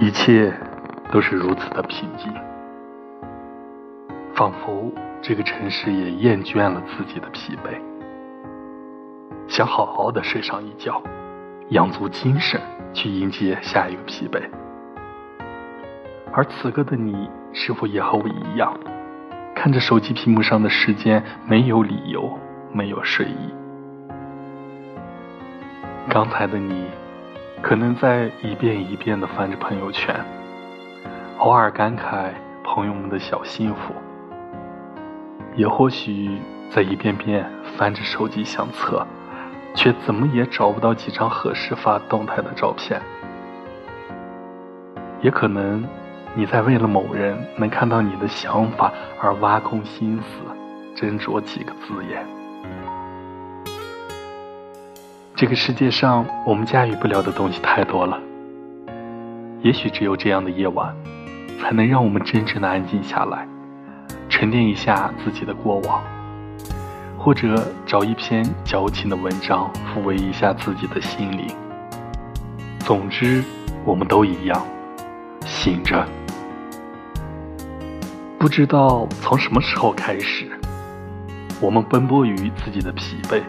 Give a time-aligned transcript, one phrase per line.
[0.00, 0.52] 一切
[1.10, 2.32] 都是如此的平静，
[4.32, 7.80] 仿佛这个城市也厌倦了自己的疲惫，
[9.48, 11.02] 想好好的睡上一觉，
[11.70, 12.60] 养足精神
[12.92, 14.40] 去迎接下一个疲惫。
[16.32, 18.72] 而此刻的你，是否也和我一样，
[19.52, 22.38] 看着手机屏幕上的时间，没有理由，
[22.72, 23.52] 没有睡意？
[26.08, 26.84] 刚才的你。
[27.60, 30.14] 可能在一遍一遍的翻着朋友圈，
[31.38, 32.30] 偶尔感慨
[32.64, 33.92] 朋友们的小幸福，
[35.54, 36.38] 也或许
[36.70, 39.06] 在一遍遍翻着手机相册，
[39.74, 43.02] 却怎么也找不到几张合适发动态的照片。
[45.20, 45.84] 也可能
[46.34, 50.44] 你在为了某人能看到你的想法而挖空心思
[50.94, 52.24] 斟酌几个字眼。
[55.38, 58.20] 这个世界上，我们驾驭不了的东西太多了。
[59.62, 60.92] 也许只有这样的夜晚，
[61.60, 63.46] 才能让我们真正的安静下来，
[64.28, 66.02] 沉淀一下自己的过往，
[67.16, 71.46] 或者找一篇矫情的文章抚慰一下自己的心灵。
[72.80, 73.44] 总之，
[73.84, 74.60] 我们都一样，
[75.46, 76.04] 醒着。
[78.40, 80.50] 不知道从什么时候开始，
[81.60, 83.40] 我们奔波于自己的疲惫。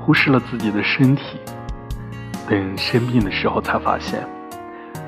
[0.00, 1.38] 忽视了自己的身体，
[2.48, 4.26] 等生病的时候才发现，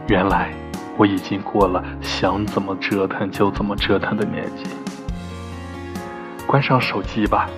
[0.09, 0.53] 原来
[0.97, 4.65] 我已经过了想怎么折腾就怎么折腾的年纪。
[6.47, 7.49] 关上手机吧，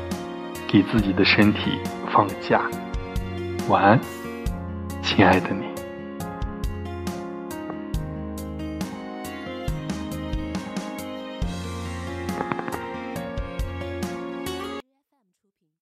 [0.68, 1.80] 给自己的身体
[2.12, 2.62] 放个假。
[3.68, 4.00] 晚安，
[5.02, 5.73] 亲爱的你。